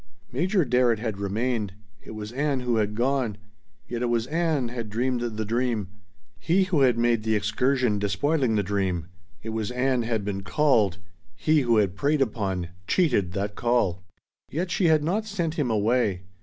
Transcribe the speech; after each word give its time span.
Major 0.31 0.65
Barrett 0.65 0.97
had 0.97 1.19
remained. 1.19 1.73
It 2.03 2.15
was 2.15 2.31
Ann 2.31 2.61
who 2.61 2.77
had 2.77 2.95
gone. 2.95 3.37
Yet 3.87 4.01
it 4.01 4.07
was 4.07 4.25
Ann 4.25 4.69
had 4.69 4.89
dreamed 4.89 5.21
the 5.21 5.45
dream. 5.45 5.89
He 6.39 6.63
who 6.63 6.79
had 6.81 6.97
made 6.97 7.21
the 7.21 7.35
"excursion" 7.35 7.99
despoiling 7.99 8.55
the 8.55 8.63
dream. 8.63 9.09
It 9.43 9.49
was 9.49 9.69
Ann 9.69 10.01
had 10.01 10.25
been 10.25 10.41
"called." 10.41 10.97
He 11.35 11.61
who 11.61 11.77
had 11.77 11.95
preyed 11.95 12.19
upon 12.19 12.69
cheated 12.87 13.33
that 13.33 13.53
call. 13.53 14.03
Yet 14.49 14.71
she 14.71 14.85
had 14.85 15.03
not 15.03 15.27
sent 15.27 15.53
him 15.53 15.69
away. 15.69 16.23